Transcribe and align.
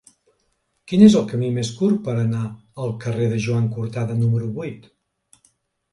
Quin 0.91 1.03
és 1.07 1.17
el 1.19 1.27
camí 1.33 1.51
més 1.57 1.69
curt 1.81 2.01
per 2.09 2.15
anar 2.23 2.41
al 2.85 2.97
carrer 3.07 3.29
de 3.35 3.39
Joan 3.47 3.69
Cortada 3.77 4.19
número 4.23 4.53
vuit? 4.61 4.93